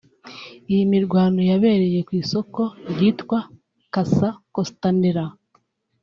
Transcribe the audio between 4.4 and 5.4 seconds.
Costanera